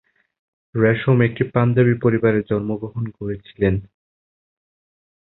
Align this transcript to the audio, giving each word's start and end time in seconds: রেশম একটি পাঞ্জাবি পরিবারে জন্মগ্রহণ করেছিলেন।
রেশম 0.75 1.17
একটি 1.21 1.43
পাঞ্জাবি 1.53 1.95
পরিবারে 2.03 2.39
জন্মগ্রহণ 2.49 3.05
করেছিলেন। 3.17 3.75